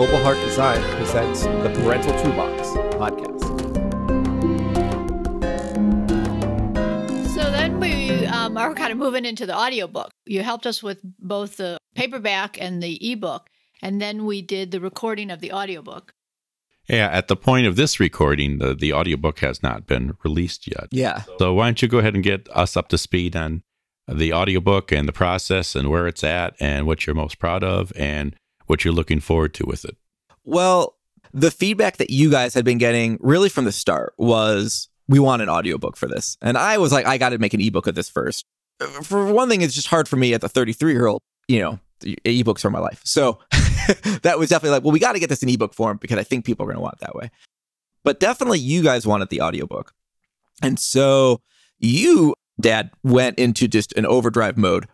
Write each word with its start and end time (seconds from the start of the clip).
Global 0.00 0.22
Heart 0.22 0.38
Design 0.38 0.80
presents 0.96 1.42
the 1.42 1.70
Parental 1.74 2.12
Toolbox 2.22 2.68
podcast. 2.96 3.44
So 7.34 7.50
then 7.50 7.78
we 7.78 8.24
um, 8.24 8.56
are 8.56 8.72
kind 8.72 8.92
of 8.92 8.96
moving 8.96 9.26
into 9.26 9.44
the 9.44 9.54
audiobook. 9.54 10.10
You 10.24 10.42
helped 10.42 10.66
us 10.66 10.82
with 10.82 11.00
both 11.18 11.58
the 11.58 11.76
paperback 11.94 12.58
and 12.58 12.82
the 12.82 13.12
ebook, 13.12 13.50
and 13.82 14.00
then 14.00 14.24
we 14.24 14.40
did 14.40 14.70
the 14.70 14.80
recording 14.80 15.30
of 15.30 15.40
the 15.40 15.52
audiobook. 15.52 16.14
Yeah, 16.88 17.10
at 17.12 17.28
the 17.28 17.36
point 17.36 17.66
of 17.66 17.76
this 17.76 18.00
recording, 18.00 18.56
the, 18.56 18.74
the 18.74 18.94
audiobook 18.94 19.40
has 19.40 19.62
not 19.62 19.86
been 19.86 20.16
released 20.24 20.66
yet. 20.66 20.86
Yeah. 20.90 21.24
So 21.38 21.52
why 21.52 21.66
don't 21.66 21.82
you 21.82 21.88
go 21.88 21.98
ahead 21.98 22.14
and 22.14 22.24
get 22.24 22.48
us 22.54 22.74
up 22.74 22.88
to 22.88 22.96
speed 22.96 23.36
on 23.36 23.64
the 24.08 24.32
audiobook 24.32 24.92
and 24.92 25.06
the 25.06 25.12
process 25.12 25.76
and 25.76 25.90
where 25.90 26.08
it's 26.08 26.24
at 26.24 26.54
and 26.58 26.86
what 26.86 27.06
you're 27.06 27.14
most 27.14 27.38
proud 27.38 27.62
of 27.62 27.92
and 27.96 28.34
what 28.70 28.84
you're 28.84 28.94
looking 28.94 29.18
forward 29.20 29.52
to 29.54 29.66
with 29.66 29.84
it. 29.84 29.96
Well, 30.44 30.96
the 31.34 31.50
feedback 31.50 31.96
that 31.98 32.08
you 32.08 32.30
guys 32.30 32.54
had 32.54 32.64
been 32.64 32.78
getting 32.78 33.18
really 33.20 33.48
from 33.48 33.64
the 33.64 33.72
start 33.72 34.14
was 34.16 34.88
we 35.08 35.18
want 35.18 35.42
an 35.42 35.48
audiobook 35.48 35.96
for 35.96 36.06
this. 36.06 36.38
And 36.40 36.56
I 36.56 36.78
was 36.78 36.92
like, 36.92 37.04
I 37.04 37.18
got 37.18 37.30
to 37.30 37.38
make 37.38 37.52
an 37.52 37.60
ebook 37.60 37.88
of 37.88 37.96
this 37.96 38.08
first. 38.08 38.46
Uh, 38.80 38.86
for 39.02 39.30
one 39.32 39.48
thing, 39.48 39.62
it's 39.62 39.74
just 39.74 39.88
hard 39.88 40.08
for 40.08 40.16
me 40.16 40.32
at 40.34 40.40
the 40.40 40.48
33 40.48 40.92
year 40.92 41.06
old, 41.06 41.20
you 41.48 41.60
know, 41.60 41.80
ebooks 42.00 42.64
are 42.64 42.70
my 42.70 42.78
life. 42.78 43.02
So 43.04 43.40
that 44.22 44.38
was 44.38 44.48
definitely 44.48 44.76
like, 44.76 44.84
well, 44.84 44.92
we 44.92 45.00
got 45.00 45.12
to 45.12 45.18
get 45.18 45.28
this 45.28 45.42
in 45.42 45.48
ebook 45.48 45.74
form 45.74 45.98
because 45.98 46.18
I 46.18 46.22
think 46.22 46.44
people 46.44 46.64
are 46.64 46.68
going 46.68 46.76
to 46.76 46.82
want 46.82 46.94
it 46.94 47.00
that 47.00 47.16
way. 47.16 47.30
But 48.04 48.20
definitely 48.20 48.60
you 48.60 48.82
guys 48.82 49.06
wanted 49.06 49.28
the 49.28 49.42
audiobook. 49.42 49.92
And 50.62 50.78
so 50.78 51.40
you, 51.78 52.34
dad, 52.60 52.90
went 53.02 53.38
into 53.38 53.68
just 53.68 53.92
an 53.94 54.06
overdrive 54.06 54.56
mode 54.56 54.86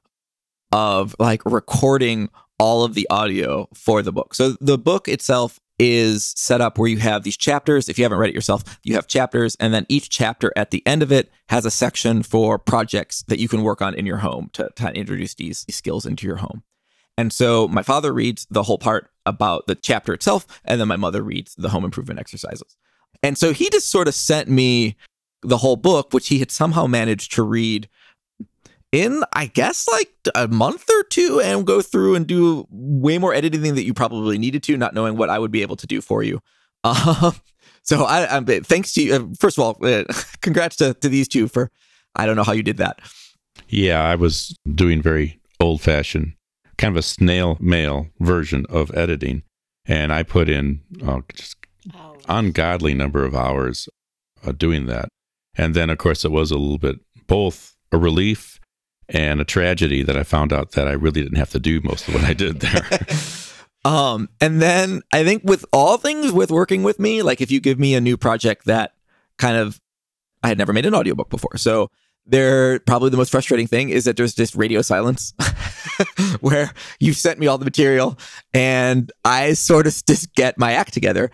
of 0.73 1.15
like 1.19 1.45
recording 1.45 2.31
all 2.59 2.85
of 2.85 2.95
the 2.95 3.07
audio 3.11 3.69
for 3.75 4.03
the 4.03 4.13
book. 4.13 4.35
So 4.35 4.57
the 4.61 4.79
book 4.79 5.09
itself 5.09 5.61
is 5.79 6.33
set 6.37 6.61
up 6.61 6.79
where 6.79 6.89
you 6.89 6.97
have 6.99 7.23
these 7.23 7.37
chapters. 7.37 7.89
If 7.89 7.99
you 7.99 8.05
haven't 8.05 8.19
read 8.19 8.31
it 8.31 8.35
yourself, 8.35 8.79
you 8.83 8.95
have 8.95 9.07
chapters, 9.07 9.57
and 9.61 9.75
then 9.75 9.85
each 9.89 10.09
chapter 10.09 10.53
at 10.57 10.71
the 10.71 10.83
end 10.87 11.03
of 11.03 11.13
it 11.13 11.31
has 11.49 11.67
a 11.67 11.71
section 11.71 12.23
for 12.23 12.59
projects 12.59 13.23
that 13.29 13.39
you 13.39 13.49
can 13.49 13.63
work 13.63 13.83
on 13.83 13.95
in 13.95 14.07
your 14.07 14.19
home 14.19 14.49
to, 14.55 14.71
to 14.77 14.93
introduce 14.93 15.35
these 15.35 15.67
skills 15.69 16.07
into 16.07 16.27
your 16.27 16.37
home. 16.37 16.63
And 17.19 17.33
so 17.33 17.69
my 17.69 17.83
father 17.83 18.13
reads 18.13 18.47
the 18.51 18.63
whole 18.63 18.79
part 18.79 19.11
about 19.27 19.67
the 19.67 19.75
chapter 19.75 20.15
itself, 20.15 20.47
and 20.65 20.81
then 20.81 20.89
my 20.89 20.97
mother 20.97 21.23
reads 21.23 21.55
the 21.57 21.71
home 21.71 21.85
improvement 21.85 22.21
exercises. 22.21 22.77
And 23.23 23.37
so 23.37 23.53
he 23.53 23.69
just 23.71 23.91
sort 23.91 24.09
of 24.09 24.15
sent 24.15 24.49
me 24.49 24.97
the 25.43 25.59
whole 25.59 25.77
book, 25.77 26.13
which 26.13 26.29
he 26.29 26.39
had 26.39 26.51
somehow 26.51 26.87
managed 26.87 27.33
to 27.35 27.43
read 27.43 27.89
in, 28.97 29.23
I 29.35 29.47
guess, 29.47 29.87
like 29.89 30.11
a 30.35 30.49
month 30.49 30.89
or 30.91 31.03
two 31.05 31.41
and 31.41 31.67
go 31.67 31.83
through 31.83 32.15
and 32.15 32.27
do 32.27 32.67
way 32.71 33.19
more 33.19 33.35
editing 33.35 33.61
than 33.61 33.75
that 33.75 33.85
you 33.85 33.93
probably 33.93 34.39
needed 34.39 34.63
to, 34.65 34.77
not 34.77 34.95
knowing 34.95 35.17
what 35.17 35.29
I 35.29 35.39
would 35.39 35.51
be 35.51 35.61
able 35.61 35.77
to 35.77 35.87
do 35.87 36.01
for 36.01 36.23
you. 36.23 36.41
Uh, 36.83 37.33
so 37.83 38.05
I, 38.05 38.39
I, 38.39 38.41
thanks 38.61 38.95
to 38.95 39.03
you. 39.03 39.15
Uh, 39.15 39.27
first 39.39 39.59
of 39.59 39.65
all, 39.65 39.87
uh, 39.87 40.05
congrats 40.41 40.77
to, 40.77 40.95
to 40.95 41.09
these 41.11 41.29
two 41.29 41.47
for, 41.47 41.71
I 42.15 42.25
don't 42.25 42.37
know 42.37 42.45
how 42.45 42.53
you 42.53 42.63
did 42.63 42.79
that. 42.79 43.01
Yeah, 43.69 44.03
I 44.03 44.15
was 44.15 44.57
doing 44.75 45.03
very 45.03 45.41
old 45.61 45.83
fashioned, 45.83 46.33
kind 46.79 46.93
of 46.93 46.99
a 46.99 47.03
snail 47.03 47.59
mail 47.61 48.09
version 48.21 48.65
of 48.71 48.95
editing. 48.97 49.43
And 49.85 50.13
I 50.13 50.23
put 50.23 50.49
in 50.49 50.81
uh, 51.07 51.21
just 51.35 51.57
ungodly 52.29 52.95
number 52.95 53.25
of 53.25 53.35
hours 53.35 53.89
uh, 54.45 54.53
doing 54.53 54.87
that. 54.87 55.11
And 55.55 55.75
then, 55.75 55.91
of 55.91 55.99
course, 55.99 56.25
it 56.25 56.33
was 56.33 56.51
a 56.51 56.57
little 56.57 56.79
bit 56.79 56.97
both 57.27 57.77
a 57.93 57.99
relief 57.99 58.59
and 59.09 59.41
a 59.41 59.45
tragedy 59.45 60.03
that 60.03 60.17
I 60.17 60.23
found 60.23 60.53
out 60.53 60.73
that 60.73 60.89
I 60.89 60.93
really 60.93 61.23
didn't 61.23 61.39
have 61.39 61.51
to 61.51 61.61
do 61.61 61.81
most 61.83 62.09
of 62.09 62.15
what 62.15 62.25
I 62.25 62.33
did 62.33 62.61
there. 62.61 62.87
um, 63.85 64.29
and 64.41 64.61
then 64.61 65.03
I 65.13 65.25
think 65.25 65.43
with 65.45 65.65
all 65.73 65.97
things 65.97 66.33
with 66.33 66.51
working 66.51 66.83
with 66.83 66.99
me, 66.99 67.23
like 67.23 67.41
if 67.41 67.51
you 67.51 67.61
give 67.61 67.79
me 67.79 67.95
a 67.95 68.01
new 68.01 68.17
project 68.17 68.67
that 68.67 68.95
kind 69.39 69.57
of 69.57 69.81
I 70.43 70.49
had 70.49 70.59
never 70.59 70.73
made 70.73 70.87
an 70.87 70.95
audiobook 70.95 71.31
before. 71.31 71.57
So 71.57 71.91
there 72.27 72.79
probably 72.81 73.11
the 73.11 73.17
most 73.17 73.31
frustrating 73.31 73.67
thing 73.67 73.89
is 73.89 74.05
that 74.05 74.17
there's 74.17 74.35
just 74.35 74.55
radio 74.55 74.83
silence 74.83 75.33
where 76.41 76.73
you've 76.99 77.17
sent 77.17 77.39
me 77.39 77.47
all 77.47 77.59
the 77.59 77.65
material 77.65 78.19
and 78.53 79.11
I 79.25 79.53
sort 79.53 79.87
of 79.87 79.95
just 80.07 80.35
get 80.35 80.59
my 80.59 80.73
act 80.73 80.93
together 80.93 81.31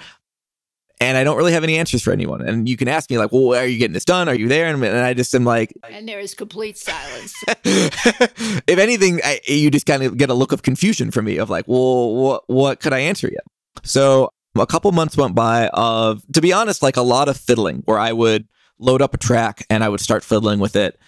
and 1.03 1.17
I 1.17 1.25
don't 1.25 1.37
really 1.37 1.53
have 1.53 1.65
any 1.65 1.79
answers 1.79 2.01
for 2.01 2.13
anyone. 2.13 2.43
And 2.43 2.69
you 2.69 2.77
can 2.77 2.87
ask 2.87 3.11
me 3.11 3.19
like, 3.19 3.33
"Well, 3.33 3.55
are 3.59 3.67
you 3.67 3.79
getting 3.79 3.93
this 3.93 4.05
done? 4.05 4.29
Are 4.29 4.35
you 4.35 4.47
there?" 4.47 4.73
And, 4.73 4.83
and 4.85 4.99
I 4.99 5.15
just 5.15 5.35
am 5.35 5.45
like, 5.45 5.75
and 5.91 6.09
there 6.09 6.21
is 6.21 6.33
complete 6.35 6.79
silence. 6.79 7.35
if 7.65 8.79
anything, 8.79 9.21
I, 9.25 9.41
you 9.47 9.71
just 9.71 9.87
kind 9.87 10.05
of 10.05 10.17
get 10.17 10.31
a 10.31 10.35
look 10.35 10.53
of 10.53 10.62
confusion 10.62 11.11
from 11.11 11.25
me 11.25 11.39
of 11.39 11.51
like, 11.51 11.67
"Well, 11.67 12.15
what 12.15 12.45
what 12.49 12.81
could 12.81 12.93
I 12.93 13.01
answer 13.01 13.29
yet?" 13.29 13.45
So 13.83 14.31
a 14.55 14.67
couple 14.67 14.93
months 14.93 15.17
went 15.17 15.35
by 15.35 15.69
of, 15.69 16.23
to 16.33 16.41
be 16.41 16.53
honest, 16.53 16.83
like 16.83 16.97
a 16.97 17.03
lot 17.03 17.29
of 17.29 17.37
fiddling, 17.37 17.83
where 17.85 17.99
I 17.99 18.12
would 18.12 18.47
load 18.79 19.03
up 19.03 19.15
a 19.15 19.19
track 19.19 19.67
and 19.71 19.83
I 19.83 19.89
would 19.89 20.01
start 20.01 20.23
fiddling 20.23 20.61
with 20.61 20.77
it 20.77 20.99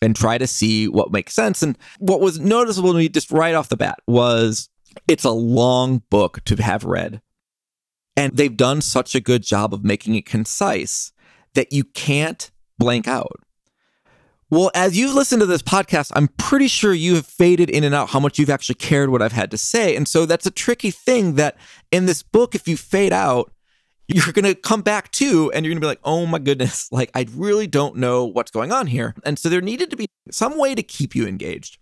and 0.00 0.14
try 0.14 0.38
to 0.38 0.46
see 0.46 0.86
what 0.86 1.10
makes 1.10 1.34
sense. 1.34 1.62
And 1.62 1.78
what 1.98 2.20
was 2.20 2.38
noticeable 2.38 2.92
to 2.92 2.98
me 2.98 3.08
just 3.08 3.30
right 3.30 3.54
off 3.54 3.68
the 3.68 3.76
bat 3.76 3.98
was 4.06 4.68
it's 5.08 5.24
a 5.24 5.30
long 5.30 6.02
book 6.10 6.44
to 6.44 6.56
have 6.62 6.84
read 6.84 7.20
and 8.16 8.36
they've 8.36 8.56
done 8.56 8.80
such 8.80 9.14
a 9.14 9.20
good 9.20 9.42
job 9.42 9.74
of 9.74 9.84
making 9.84 10.14
it 10.14 10.26
concise 10.26 11.12
that 11.54 11.72
you 11.72 11.84
can't 11.84 12.50
blank 12.78 13.08
out. 13.08 13.40
Well, 14.50 14.70
as 14.74 14.96
you've 14.96 15.14
listened 15.14 15.40
to 15.40 15.46
this 15.46 15.62
podcast, 15.62 16.12
I'm 16.14 16.28
pretty 16.28 16.68
sure 16.68 16.92
you 16.94 17.16
have 17.16 17.26
faded 17.26 17.70
in 17.70 17.82
and 17.82 17.94
out 17.94 18.10
how 18.10 18.20
much 18.20 18.38
you've 18.38 18.50
actually 18.50 18.76
cared 18.76 19.10
what 19.10 19.22
I've 19.22 19.32
had 19.32 19.50
to 19.50 19.58
say. 19.58 19.96
And 19.96 20.06
so 20.06 20.26
that's 20.26 20.46
a 20.46 20.50
tricky 20.50 20.92
thing 20.92 21.34
that 21.34 21.56
in 21.90 22.06
this 22.06 22.22
book, 22.22 22.54
if 22.54 22.68
you 22.68 22.76
fade 22.76 23.12
out, 23.12 23.50
you're 24.06 24.32
going 24.32 24.44
to 24.44 24.54
come 24.54 24.82
back 24.82 25.10
to 25.12 25.50
and 25.52 25.64
you're 25.64 25.72
going 25.72 25.80
to 25.80 25.84
be 25.84 25.88
like, 25.88 26.00
oh 26.04 26.26
my 26.26 26.38
goodness, 26.38 26.88
like 26.92 27.10
I 27.14 27.26
really 27.34 27.66
don't 27.66 27.96
know 27.96 28.26
what's 28.26 28.52
going 28.52 28.70
on 28.70 28.86
here. 28.86 29.14
And 29.24 29.38
so 29.38 29.48
there 29.48 29.60
needed 29.60 29.90
to 29.90 29.96
be 29.96 30.06
some 30.30 30.56
way 30.56 30.76
to 30.76 30.82
keep 30.84 31.16
you 31.16 31.26
engaged. 31.26 31.78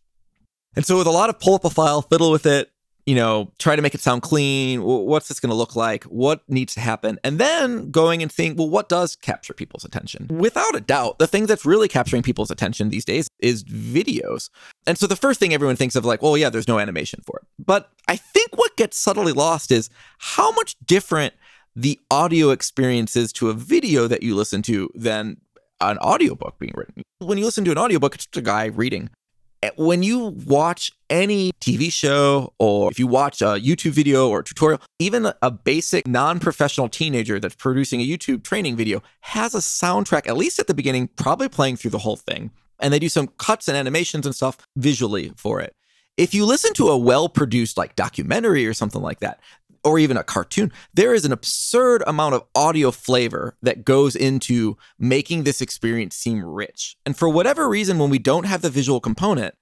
And 0.75 0.87
so 0.87 0.97
with 0.97 1.07
a 1.07 1.11
lot 1.11 1.29
of 1.29 1.39
pull 1.39 1.55
up 1.55 1.67
a 1.67 1.71
file, 1.71 2.01
fiddle 2.01 2.31
with 2.31 2.47
it, 2.47 2.72
you 3.07 3.15
know, 3.15 3.53
try 3.59 3.75
to 3.75 3.83
make 3.83 3.95
it 3.95 4.01
sound 4.01 4.23
clean. 4.23 4.83
What's 4.83 5.29
this 5.29 5.41
going 5.41 5.51
to 5.51 5.57
look 5.57 5.75
like? 5.75 6.05
What 6.05 6.43
needs 6.49 6.75
to 6.75 6.81
happen? 6.81 7.19
And 7.25 7.39
then 7.39 7.91
going 7.91 8.23
and 8.23 8.31
think, 8.31 8.59
well, 8.59 8.71
what 8.71 8.89
does 8.89 9.17
capture 9.17 9.55
people's 9.55 9.85
attention? 9.85 10.29
Without 10.31 10.77
a 10.77 10.81
doubt, 10.81 11.19
the 11.19 11.27
thing 11.27 11.47
that's 11.47 11.67
really 11.67 11.89
capturing 11.89 12.23
people's 12.23 12.51
attention 12.51 12.91
these 12.91 13.05
days 13.05 13.29
is 13.41 13.65
videos. 13.65 14.51
And 14.87 14.97
so 14.97 15.07
the 15.07 15.17
first 15.17 15.41
thing 15.41 15.53
everyone 15.53 15.77
thinks 15.77 15.97
of, 15.97 16.05
like, 16.05 16.23
well, 16.23 16.37
yeah, 16.37 16.49
there's 16.49 16.69
no 16.69 16.79
animation 16.79 17.21
for 17.27 17.39
it. 17.39 17.49
But 17.59 17.91
I 18.07 18.17
think 18.17 18.57
what 18.57 18.77
gets 18.77 18.99
subtly 18.99 19.33
lost 19.33 19.73
is 19.73 19.91
how 20.19 20.53
much 20.53 20.77
different 20.87 21.35
the 21.75 21.99
audio 22.11 22.51
experience 22.51 23.17
is 23.17 23.33
to 23.33 23.49
a 23.49 23.55
video 23.55 24.07
that 24.07 24.23
you 24.23 24.37
listen 24.37 24.63
to 24.63 24.91
than 24.95 25.41
an 25.81 25.99
audiobook 25.99 26.59
being 26.59 26.73
written. 26.77 27.03
When 27.19 27.39
you 27.39 27.45
listen 27.45 27.65
to 27.65 27.73
an 27.73 27.79
audiobook, 27.79 28.15
it's 28.15 28.27
just 28.27 28.37
a 28.37 28.43
guy 28.43 28.67
reading 28.67 29.11
Eh, 29.63 29.71
when 29.77 30.03
you 30.03 30.35
watch 30.45 30.91
any 31.09 31.53
TV 31.61 31.93
show 31.93 32.53
or 32.59 32.91
if 32.91 32.99
you 32.99 33.07
watch 33.07 33.41
a 33.41 33.61
YouTube 33.61 33.93
video 33.93 34.29
or 34.29 34.43
tutorial, 34.43 34.81
even 34.99 35.33
a 35.41 35.51
basic 35.51 36.07
non 36.07 36.41
professional 36.41 36.89
teenager 36.89 37.39
that's 37.39 37.55
producing 37.55 38.01
a 38.01 38.07
YouTube 38.07 38.43
training 38.43 38.77
video 38.77 39.03
has 39.21 39.55
a 39.55 39.59
soundtrack, 39.59 40.27
at 40.27 40.37
least 40.37 40.59
at 40.59 40.67
the 40.67 40.75
beginning, 40.75 41.09
probably 41.17 41.49
playing 41.49 41.77
through 41.77 41.93
the 41.93 41.99
whole 41.99 42.17
thing. 42.17 42.51
And 42.81 42.93
they 42.93 42.99
do 42.99 43.09
some 43.09 43.29
cuts 43.39 43.69
and 43.69 43.77
animations 43.77 44.27
and 44.27 44.35
stuff 44.35 44.59
visually 44.77 45.33
for 45.37 45.61
it. 45.61 45.77
If 46.17 46.35
you 46.35 46.45
listen 46.45 46.75
to 46.75 46.89
a 46.89 46.99
well 46.99 47.29
produced 47.29 47.79
like 47.79 47.95
documentary 47.95 48.67
or 48.67 48.75
something 48.75 49.01
like 49.01 49.21
that, 49.21 49.41
or 49.85 49.99
even 49.99 50.17
a 50.17 50.25
cartoon, 50.25 50.73
there 50.95 51.15
is 51.15 51.25
an 51.25 51.33
absurd 51.33 52.03
amount 52.07 52.35
of 52.35 52.45
audio 52.55 52.91
flavor 52.91 53.57
that 53.63 53.85
goes 53.85 54.15
into 54.15 54.77
making 54.99 55.45
this 55.45 55.61
experience 55.61 56.17
seem 56.17 56.45
rich. 56.45 56.97
And 57.05 57.17
for 57.17 57.29
whatever 57.29 57.69
reason, 57.69 57.99
when 57.99 58.11
we 58.11 58.19
don't 58.19 58.47
have 58.47 58.63
the 58.63 58.71
visual 58.71 59.01
component, 59.01 59.55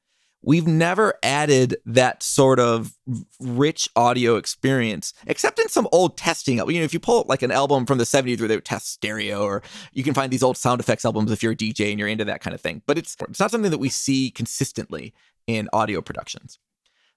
we've 0.42 0.66
never 0.66 1.14
added 1.22 1.76
that 1.84 2.22
sort 2.22 2.58
of 2.58 2.94
rich 3.40 3.88
audio 3.94 4.36
experience, 4.36 5.12
except 5.26 5.58
in 5.58 5.68
some 5.68 5.88
old 5.92 6.16
testing. 6.16 6.58
You 6.58 6.64
know, 6.64 6.84
if 6.84 6.94
you 6.94 7.00
pull 7.00 7.24
like 7.28 7.42
an 7.42 7.50
album 7.50 7.86
from 7.86 7.98
the 7.98 8.04
70s 8.04 8.38
where 8.38 8.48
they 8.48 8.56
would 8.56 8.64
test 8.64 8.92
stereo, 8.92 9.42
or 9.42 9.62
you 9.92 10.02
can 10.02 10.14
find 10.14 10.32
these 10.32 10.42
old 10.42 10.56
sound 10.56 10.80
effects 10.80 11.04
albums 11.04 11.30
if 11.30 11.42
you're 11.42 11.52
a 11.52 11.56
DJ 11.56 11.90
and 11.90 11.98
you're 11.98 12.08
into 12.08 12.24
that 12.24 12.40
kind 12.40 12.54
of 12.54 12.60
thing. 12.60 12.82
But 12.86 12.98
it's 12.98 13.16
it's 13.28 13.40
not 13.40 13.50
something 13.50 13.70
that 13.70 13.78
we 13.78 13.88
see 13.88 14.30
consistently 14.30 15.12
in 15.46 15.68
audio 15.72 16.00
productions. 16.00 16.58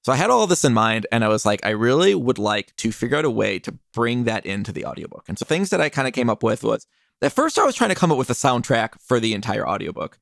So 0.03 0.11
I 0.11 0.17
had 0.17 0.29
all 0.29 0.47
this 0.47 0.65
in 0.65 0.73
mind 0.73 1.07
and 1.13 1.23
I 1.23 1.29
was 1.29 1.45
like, 1.45 1.65
I 1.65 1.69
really 1.69 2.13
would 2.13 2.37
like 2.37 2.75
to 2.77 2.91
figure 2.91 3.17
out 3.17 3.23
a 3.23 3.29
way 3.29 3.57
to 3.59 3.77
bring 3.93 4.25
that 4.25 4.45
into 4.45 4.73
the 4.73 4.85
audiobook. 4.85 5.23
And 5.29 5.39
so 5.39 5.45
things 5.45 5.69
that 5.69 5.79
I 5.79 5.87
kind 5.87 6.09
of 6.09 6.13
came 6.13 6.29
up 6.29 6.43
with 6.43 6.63
was 6.63 6.85
at 7.21 7.31
first 7.31 7.57
I 7.57 7.63
was 7.63 7.73
trying 7.73 7.89
to 7.89 7.95
come 7.95 8.11
up 8.11 8.17
with 8.17 8.29
a 8.29 8.33
soundtrack 8.33 8.99
for 8.99 9.21
the 9.21 9.33
entire 9.33 9.67
audiobook. 9.67 10.19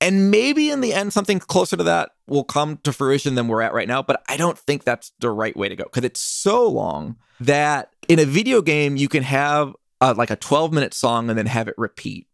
And 0.00 0.32
maybe 0.32 0.68
in 0.68 0.80
the 0.80 0.92
end, 0.92 1.12
something 1.12 1.38
closer 1.38 1.76
to 1.76 1.84
that 1.84 2.10
will 2.26 2.42
come 2.42 2.78
to 2.78 2.92
fruition 2.92 3.36
than 3.36 3.46
we're 3.46 3.62
at 3.62 3.72
right 3.72 3.86
now. 3.86 4.02
But 4.02 4.20
I 4.28 4.36
don't 4.36 4.58
think 4.58 4.82
that's 4.82 5.12
the 5.20 5.30
right 5.30 5.56
way 5.56 5.68
to 5.68 5.76
go 5.76 5.84
because 5.84 6.04
it's 6.04 6.20
so 6.20 6.66
long 6.68 7.16
that 7.38 7.90
in 8.08 8.18
a 8.18 8.24
video 8.24 8.62
game, 8.62 8.96
you 8.96 9.08
can 9.08 9.22
have 9.22 9.74
uh, 10.00 10.14
like 10.16 10.30
a 10.30 10.36
12 10.36 10.72
minute 10.72 10.92
song 10.92 11.30
and 11.30 11.38
then 11.38 11.46
have 11.46 11.68
it 11.68 11.74
repeat. 11.78 12.26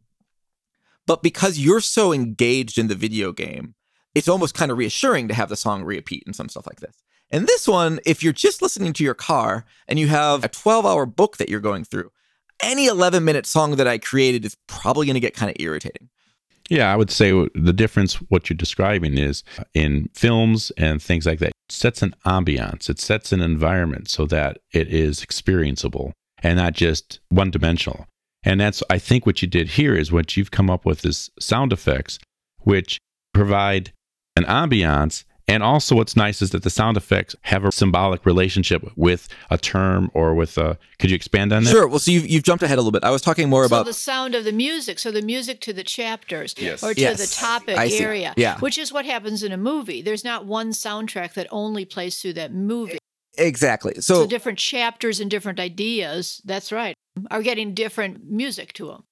But 1.07 1.23
because 1.23 1.59
you're 1.59 1.81
so 1.81 2.13
engaged 2.13 2.79
in 2.79 2.89
the 2.89 2.95
video 2.95 3.33
game, 3.33 3.75
it's 4.15 4.29
almost 4.29 4.55
kind 4.55 4.71
of 4.71 4.79
reassuring 4.79 5.29
to 5.29 5.35
have 5.35 5.49
the 5.49 5.57
song 5.57 5.85
repeat 5.85 6.23
and 6.27 6.35
some 6.35 6.49
stuff 6.49 6.67
like 6.67 6.81
this. 6.81 6.97
And 7.31 7.47
this 7.47 7.69
one, 7.69 8.01
if 8.05 8.23
you're 8.23 8.33
just 8.33 8.61
listening 8.61 8.93
to 8.95 9.05
your 9.05 9.15
car 9.15 9.65
and 9.87 9.99
you 9.99 10.09
have 10.09 10.45
a 10.45 10.49
12 10.49 10.85
hour 10.85 11.07
book 11.07 11.37
that 11.37 11.49
you're 11.49 11.61
going 11.61 11.85
through, 11.85 12.11
any 12.63 12.87
11 12.87 13.25
minute 13.25 13.47
song 13.47 13.77
that 13.77 13.87
I 13.87 13.99
created 13.99 14.45
is 14.45 14.57
probably 14.67 15.07
going 15.07 15.15
to 15.15 15.21
get 15.21 15.35
kind 15.35 15.51
of 15.51 15.57
irritating. 15.61 16.09
Yeah, 16.69 16.93
I 16.93 16.97
would 16.97 17.11
say 17.11 17.33
the 17.55 17.73
difference, 17.73 18.15
what 18.31 18.49
you're 18.49 18.57
describing 18.57 19.19
is 19.19 19.43
uh, 19.59 19.65
in 19.75 20.09
films 20.15 20.71
and 20.77 21.03
things 21.03 21.27
like 21.27 21.41
that, 21.41 21.49
it 21.49 21.55
sets 21.69 22.01
an 22.01 22.15
ambiance, 22.25 22.89
it 22.89 23.01
sets 23.01 23.33
an 23.33 23.41
environment 23.41 24.09
so 24.09 24.25
that 24.27 24.59
it 24.73 24.89
is 24.89 25.21
experienceable 25.21 26.13
and 26.43 26.59
not 26.59 26.75
just 26.75 27.21
one 27.29 27.51
dimensional. 27.51 28.07
And 28.45 28.61
that's, 28.61 28.83
I 28.89 28.99
think, 28.99 29.27
what 29.27 29.43
you 29.43 29.49
did 29.49 29.69
here 29.71 29.95
is 29.97 30.13
what 30.13 30.37
you've 30.37 30.53
come 30.53 30.71
up 30.71 30.87
with 30.87 31.05
is 31.05 31.29
sound 31.39 31.73
effects, 31.73 32.19
which 32.61 32.99
provide 33.35 33.93
an 34.45 34.49
ambiance 34.71 35.25
and 35.49 35.65
also, 35.65 35.97
what's 35.97 36.15
nice 36.15 36.43
is 36.43 36.51
that 36.51 36.63
the 36.63 36.71
sound 36.71 36.97
effects 36.97 37.35
have 37.43 37.65
a 37.65 37.73
symbolic 37.73 38.25
relationship 38.25 38.85
with 38.95 39.27
a 39.51 39.59
term 39.59 40.09
or 40.15 40.33
with 40.33 40.57
a. 40.59 40.79
Could 41.01 41.11
you 41.11 41.17
expand 41.17 41.53
on 41.53 41.65
that? 41.65 41.71
Sure. 41.71 41.89
Well, 41.89 41.99
so 41.99 42.13
you've, 42.13 42.29
you've 42.29 42.45
jumped 42.45 42.63
ahead 42.63 42.79
a 42.79 42.81
little 42.81 42.93
bit. 42.93 43.03
I 43.03 43.11
was 43.11 43.21
talking 43.21 43.49
more 43.49 43.65
so 43.65 43.67
about 43.67 43.87
the 43.87 43.93
sound 43.93 44.37
of 44.37 44.45
the 44.45 44.53
music. 44.53 45.01
So 45.01 45.11
the 45.11 45.23
music 45.23 45.61
to 45.63 45.73
the 45.73 45.83
chapters 45.83 46.55
Yes. 46.57 46.85
or 46.85 46.95
to 46.95 47.01
Yes, 47.01 47.19
the 47.19 47.41
topic 47.41 47.77
I 47.77 47.89
see. 47.89 47.99
area, 47.99 48.33
Yeah. 48.37 48.61
which 48.61 48.79
is 48.79 48.93
what 48.93 49.07
happens 49.07 49.43
in 49.43 49.51
a 49.51 49.57
movie. 49.57 50.03
There's 50.03 50.23
not 50.23 50.47
one 50.47 50.71
soundtrack 50.71 51.33
that 51.35 51.49
only 51.51 51.85
plays 51.85 52.23
through 52.23 52.35
that 52.35 52.55
movie. 52.55 52.99
exactly. 53.37 53.95
So 53.95 54.23
So, 54.23 54.27
different 54.29 54.59
chapters 54.61 55.19
and 55.19 55.29
different 55.29 55.59
ideas. 55.59 56.41
That's 56.45 56.71
right. 56.71 56.95
Are 57.29 57.43
getting 57.43 57.75
different 57.75 58.23
music 58.31 58.73
to 58.75 58.87
them. 58.87 59.03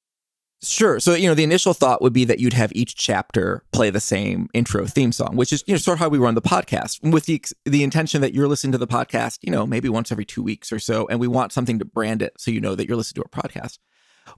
Sure. 0.63 1.01
So 1.01 1.15
you 1.15 1.29
know, 1.29 1.35
the 1.35 1.45
initial 1.45 1.75
thought 1.75 2.03
would 2.03 2.13
be 2.13 2.25
that 2.25 2.39
you'd 2.39 2.53
have 2.53 2.73
each 2.75 2.97
chapter 2.97 3.63
play 3.73 3.91
the 3.91 4.01
same 4.01 4.49
intro 4.55 4.87
theme 4.87 5.13
song, 5.13 5.37
which 5.37 5.53
is 5.53 5.65
you 5.67 5.75
know 5.75 5.79
sort 5.79 5.97
of 5.97 6.01
how 6.01 6.09
we 6.09 6.19
run 6.19 6.35
the 6.35 6.43
podcast, 6.43 7.09
with 7.11 7.27
the 7.27 7.43
the 7.65 7.83
intention 7.83 8.21
that 8.21 8.35
you're 8.35 8.49
listening 8.49 8.73
to 8.73 8.79
the 8.79 8.87
podcast, 8.87 9.39
you 9.43 9.51
know, 9.51 9.67
maybe 9.67 9.89
once 9.89 10.13
every 10.13 10.25
two 10.25 10.43
weeks 10.43 10.73
or 10.73 10.79
so, 10.79 11.07
and 11.09 11.21
we 11.21 11.29
want 11.29 11.53
something 11.53 11.79
to 11.79 11.85
brand 11.85 12.23
it 12.23 12.35
so 12.39 12.51
you 12.51 12.61
know 12.61 12.75
that 12.75 12.89
you're 12.89 12.97
listening 12.97 13.23
to 13.23 13.29
our 13.33 13.43
podcast. 13.43 13.79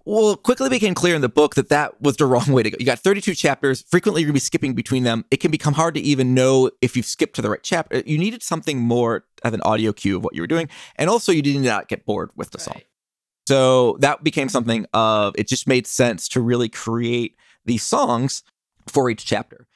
Well, 0.05 0.37
quickly 0.37 0.69
became 0.69 0.95
clear 0.95 1.15
in 1.15 1.21
the 1.21 1.29
book 1.29 1.55
that 1.55 1.69
that 1.69 2.01
was 2.01 2.17
the 2.17 2.27
wrong 2.27 2.47
way 2.47 2.63
to 2.63 2.71
go. 2.71 2.77
You 2.79 2.87
got 2.87 2.99
32 2.99 3.35
chapters. 3.35 3.85
Frequently, 3.89 4.23
you're 4.23 4.29
going 4.29 4.35
to 4.35 4.37
be 4.37 4.41
skipping 4.41 4.75
between 4.75 5.05
them. 5.05 5.25
It 5.31 5.39
can 5.39 5.51
become 5.51 5.75
hard 5.75 5.95
to 5.95 6.01
even 6.01 6.35
know 6.35 6.71
if 6.81 6.97
you've 6.97 7.07
skipped 7.07 7.37
to 7.37 7.43
the 7.43 7.51
right 7.51 7.63
chapter. 7.63 8.03
You 8.07 8.19
needed 8.19 8.43
something 8.43 8.79
more 8.79 9.25
of 9.43 9.55
an 9.55 9.61
audio 9.63 9.93
cue 9.93 10.17
of 10.17 10.25
what 10.25 10.35
you 10.35 10.43
were 10.43 10.47
doing. 10.47 10.69
And 10.97 11.11
also, 11.11 11.33
you 11.33 11.43
did 11.43 11.57
not 11.61 11.89
get 11.89 12.05
bored 12.05 12.31
with 12.37 12.51
the 12.51 12.59
song. 12.59 12.81
So 13.50 13.97
that 13.99 14.23
became 14.23 14.49
something 14.49 14.87
of 14.94 15.35
it 15.37 15.49
just 15.49 15.67
made 15.67 15.85
sense 15.85 16.29
to 16.29 16.41
really 16.41 16.69
create 16.69 17.35
these 17.64 17.82
songs 17.82 18.44
for 18.87 19.11
each 19.11 19.26
chapter. 19.26 19.67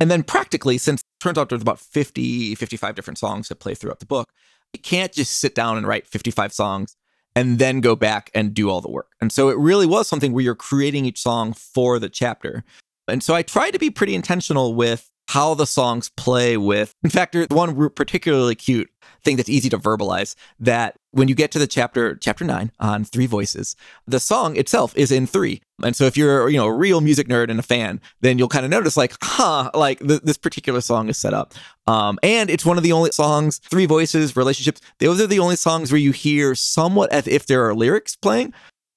And 0.00 0.10
then 0.10 0.22
practically, 0.22 0.78
since 0.78 1.02
it 1.02 1.06
turns 1.22 1.36
out 1.36 1.50
there's 1.50 1.60
about 1.60 1.78
50, 1.78 2.54
55 2.54 2.94
different 2.94 3.18
songs 3.18 3.48
that 3.48 3.56
play 3.56 3.74
throughout 3.74 4.00
the 4.00 4.06
book, 4.06 4.30
you 4.72 4.80
can't 4.80 5.12
just 5.12 5.38
sit 5.38 5.54
down 5.54 5.76
and 5.76 5.86
write 5.86 6.06
55 6.06 6.50
songs 6.54 6.96
and 7.36 7.58
then 7.58 7.82
go 7.82 7.94
back 7.94 8.30
and 8.32 8.54
do 8.54 8.70
all 8.70 8.80
the 8.80 8.90
work. 8.90 9.12
And 9.20 9.30
so 9.30 9.50
it 9.50 9.58
really 9.58 9.84
was 9.84 10.08
something 10.08 10.32
where 10.32 10.42
you're 10.42 10.54
creating 10.54 11.04
each 11.04 11.20
song 11.20 11.52
for 11.52 11.98
the 11.98 12.08
chapter. 12.08 12.64
And 13.06 13.22
so 13.22 13.34
I 13.34 13.42
tried 13.42 13.72
to 13.72 13.78
be 13.78 13.90
pretty 13.90 14.14
intentional 14.14 14.72
with 14.72 15.10
how 15.28 15.52
the 15.52 15.66
songs 15.66 16.08
play 16.16 16.56
with. 16.56 16.94
In 17.04 17.10
fact, 17.10 17.34
there's 17.34 17.48
one 17.50 17.90
particularly 17.90 18.54
cute 18.54 18.88
thing 19.22 19.36
that's 19.36 19.50
easy 19.50 19.68
to 19.68 19.76
verbalize 19.76 20.36
that 20.58 20.96
when 21.12 21.28
you 21.28 21.34
get 21.34 21.50
to 21.52 21.58
the 21.58 21.66
chapter 21.66 22.14
chapter 22.16 22.44
9 22.44 22.72
on 22.78 23.04
three 23.04 23.26
voices 23.26 23.76
the 24.06 24.20
song 24.20 24.56
itself 24.56 24.96
is 24.96 25.10
in 25.10 25.26
three. 25.26 25.60
And 25.82 25.96
so 25.96 26.04
if 26.04 26.16
you're 26.16 26.48
you 26.48 26.56
know 26.56 26.66
a 26.66 26.72
real 26.72 27.00
music 27.00 27.28
nerd 27.28 27.50
and 27.50 27.58
a 27.58 27.62
fan 27.62 28.00
then 28.20 28.38
you'll 28.38 28.48
kind 28.48 28.64
of 28.64 28.70
notice 28.70 28.96
like 28.96 29.14
huh 29.22 29.70
like 29.74 29.98
th- 30.00 30.22
this 30.22 30.38
particular 30.38 30.80
song 30.80 31.08
is 31.08 31.18
set 31.18 31.34
up. 31.34 31.54
Um, 31.86 32.18
and 32.22 32.50
it's 32.50 32.64
one 32.64 32.76
of 32.76 32.82
the 32.82 32.92
only 32.92 33.10
songs 33.10 33.58
three 33.58 33.86
voices 33.86 34.36
relationships 34.36 34.80
those 34.98 35.20
are 35.20 35.26
the 35.26 35.38
only 35.38 35.56
songs 35.56 35.90
where 35.92 36.00
you 36.00 36.12
hear 36.12 36.54
somewhat 36.54 37.12
as 37.12 37.26
if 37.26 37.46
there 37.46 37.66
are 37.66 37.74
lyrics 37.74 38.16
playing. 38.16 38.52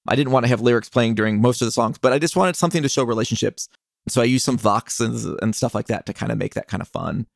I 0.08 0.16
didn't 0.16 0.34
want 0.34 0.46
to 0.46 0.50
have 0.50 0.62
lyrics 0.62 0.90
playing 0.90 1.16
during 1.16 1.42
most 1.42 1.62
of 1.62 1.66
the 1.66 1.72
songs 1.72 1.98
but 1.98 2.14
i 2.14 2.20
just 2.20 2.36
wanted 2.36 2.56
something 2.56 2.84
to 2.84 2.90
show 2.90 3.04
relationships. 3.04 3.70
So 4.08 4.22
i 4.22 4.26
used 4.26 4.46
some 4.46 4.58
voxes 4.58 5.36
and 5.42 5.56
stuff 5.56 5.74
like 5.74 5.88
that 5.88 6.06
to 6.06 6.14
kind 6.14 6.32
of 6.32 6.38
make 6.38 6.54
that 6.54 6.68
kind 6.68 6.82
of 6.82 6.88
fun. 6.88 7.28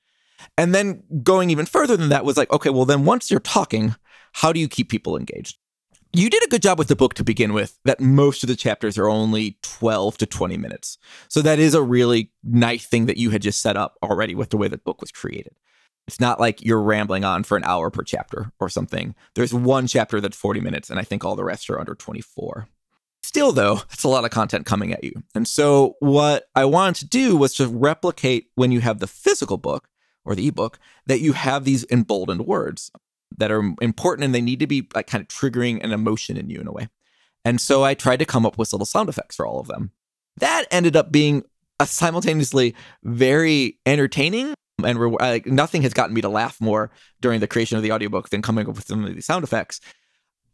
And 0.57 0.73
then 0.73 1.03
going 1.23 1.49
even 1.49 1.65
further 1.65 1.97
than 1.97 2.09
that 2.09 2.25
was 2.25 2.37
like, 2.37 2.51
okay, 2.51 2.69
well, 2.69 2.85
then 2.85 3.05
once 3.05 3.31
you're 3.31 3.39
talking, 3.39 3.95
how 4.37 4.53
do 4.53 4.59
you 4.59 4.67
keep 4.67 4.87
people 4.87 5.17
engaged? 5.17 5.57
You 6.13 6.29
did 6.29 6.43
a 6.43 6.47
good 6.47 6.61
job 6.61 6.77
with 6.77 6.89
the 6.89 6.95
book 6.95 7.15
to 7.15 7.23
begin 7.23 7.53
with, 7.53 7.79
that 7.85 7.99
most 7.99 8.43
of 8.43 8.47
the 8.47 8.55
chapters 8.55 8.95
are 8.95 9.09
only 9.09 9.57
12 9.63 10.19
to 10.19 10.25
20 10.27 10.57
minutes. 10.57 10.99
So 11.27 11.41
that 11.41 11.57
is 11.57 11.73
a 11.73 11.81
really 11.81 12.31
nice 12.43 12.85
thing 12.85 13.07
that 13.07 13.17
you 13.17 13.31
had 13.31 13.41
just 13.41 13.61
set 13.61 13.75
up 13.75 13.95
already 14.03 14.35
with 14.35 14.51
the 14.51 14.57
way 14.57 14.67
the 14.67 14.77
book 14.77 15.01
was 15.01 15.11
created. 15.11 15.55
It's 16.07 16.19
not 16.19 16.39
like 16.39 16.63
you're 16.63 16.81
rambling 16.81 17.25
on 17.25 17.45
for 17.45 17.57
an 17.57 17.63
hour 17.63 17.89
per 17.89 18.03
chapter 18.03 18.51
or 18.59 18.69
something. 18.69 19.15
There's 19.33 19.55
one 19.55 19.87
chapter 19.87 20.21
that's 20.21 20.37
40 20.37 20.59
minutes, 20.59 20.91
and 20.91 20.99
I 20.99 21.03
think 21.03 21.25
all 21.25 21.35
the 21.35 21.43
rest 21.43 21.67
are 21.71 21.79
under 21.79 21.95
24. 21.95 22.67
Still, 23.23 23.51
though, 23.51 23.81
it's 23.91 24.03
a 24.03 24.07
lot 24.07 24.23
of 24.23 24.29
content 24.29 24.67
coming 24.67 24.93
at 24.93 25.03
you. 25.03 25.23
And 25.33 25.47
so, 25.47 25.95
what 25.99 26.43
I 26.55 26.65
wanted 26.65 26.99
to 26.99 27.07
do 27.07 27.35
was 27.35 27.55
to 27.55 27.67
replicate 27.67 28.51
when 28.53 28.71
you 28.71 28.81
have 28.81 28.99
the 28.99 29.07
physical 29.07 29.57
book 29.57 29.89
or 30.23 30.35
the 30.35 30.47
ebook 30.47 30.77
that 31.07 31.21
you 31.21 31.33
have 31.33 31.63
these 31.63 31.87
emboldened 31.89 32.45
words 32.45 32.91
that 33.37 33.51
are 33.51 33.73
important 33.81 34.25
and 34.25 34.33
they 34.33 34.41
need 34.41 34.59
to 34.59 34.67
be 34.67 34.87
like 34.95 35.07
kind 35.07 35.21
of 35.21 35.27
triggering 35.27 35.83
an 35.83 35.91
emotion 35.91 36.37
in 36.37 36.49
you 36.49 36.59
in 36.59 36.67
a 36.67 36.71
way. 36.71 36.87
And 37.43 37.61
so 37.61 37.83
I 37.83 37.93
tried 37.93 38.17
to 38.17 38.25
come 38.25 38.45
up 38.45 38.57
with 38.57 38.73
little 38.73 38.85
sound 38.85 39.09
effects 39.09 39.35
for 39.35 39.45
all 39.45 39.59
of 39.59 39.67
them. 39.67 39.91
That 40.37 40.65
ended 40.71 40.95
up 40.95 41.11
being 41.11 41.43
a 41.79 41.85
simultaneously 41.85 42.75
very 43.03 43.79
entertaining 43.85 44.53
and 44.83 44.99
re- 44.99 45.15
like 45.19 45.45
nothing 45.45 45.81
has 45.83 45.93
gotten 45.93 46.13
me 46.13 46.21
to 46.21 46.29
laugh 46.29 46.59
more 46.61 46.91
during 47.21 47.39
the 47.39 47.47
creation 47.47 47.77
of 47.77 47.83
the 47.83 47.91
audiobook 47.91 48.29
than 48.29 48.41
coming 48.41 48.67
up 48.67 48.75
with 48.75 48.87
some 48.87 49.03
of 49.03 49.13
these 49.13 49.25
sound 49.25 49.43
effects. 49.43 49.79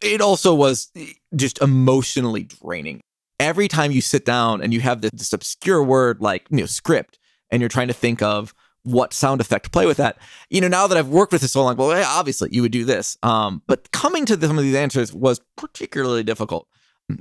It 0.01 0.21
also 0.21 0.53
was 0.53 0.89
eh, 0.95 1.13
just 1.35 1.61
emotionally 1.61 2.43
draining. 2.43 3.01
Every 3.39 3.67
time 3.67 3.91
you 3.91 4.01
sit 4.01 4.25
down 4.25 4.61
and 4.61 4.73
you 4.73 4.79
have 4.81 5.01
this, 5.01 5.11
this 5.13 5.33
obscure 5.33 5.83
word 5.83 6.21
like 6.21 6.45
you 6.49 6.57
know 6.57 6.65
script 6.65 7.19
and 7.51 7.61
you're 7.61 7.69
trying 7.69 7.87
to 7.87 7.93
think 7.93 8.21
of 8.21 8.53
what 8.83 9.13
sound 9.13 9.41
effect 9.41 9.65
to 9.65 9.69
play 9.71 9.85
with 9.85 9.97
that. 9.97 10.17
You 10.49 10.61
know, 10.61 10.67
now 10.67 10.87
that 10.87 10.97
I've 10.97 11.07
worked 11.07 11.31
with 11.31 11.41
this 11.41 11.53
so 11.53 11.63
long, 11.63 11.75
well, 11.75 11.97
yeah, 11.97 12.05
obviously 12.07 12.49
you 12.51 12.61
would 12.61 12.71
do 12.71 12.85
this. 12.85 13.17
Um, 13.23 13.61
but 13.67 13.91
coming 13.91 14.25
to 14.25 14.35
the, 14.35 14.47
some 14.47 14.57
of 14.57 14.63
these 14.63 14.75
answers 14.75 15.13
was 15.13 15.41
particularly 15.55 16.23
difficult. 16.23 16.67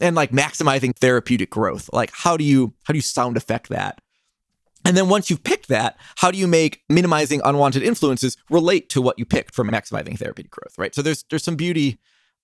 And 0.00 0.14
like 0.14 0.30
maximizing 0.30 0.94
therapeutic 0.96 1.50
growth. 1.50 1.90
Like 1.92 2.10
how 2.12 2.36
do 2.36 2.44
you 2.44 2.72
how 2.84 2.92
do 2.92 2.98
you 2.98 3.02
sound 3.02 3.36
effect 3.36 3.68
that? 3.68 4.00
And 4.84 4.96
then 4.96 5.08
once 5.08 5.31
you've 5.31 5.44
picked 5.44 5.69
that, 5.69 5.96
how 6.16 6.31
do 6.31 6.38
you 6.38 6.46
make 6.46 6.82
minimizing 6.88 7.40
unwanted 7.44 7.82
influences 7.82 8.36
relate 8.50 8.88
to 8.90 9.02
what 9.02 9.19
you 9.19 9.24
picked 9.24 9.54
for 9.54 9.64
maximizing 9.64 10.19
therapeutic 10.19 10.50
growth, 10.50 10.76
right? 10.78 10.94
So 10.94 11.02
there's 11.02 11.24
there's 11.31 11.44
some 11.44 11.56
beauty 11.56 11.98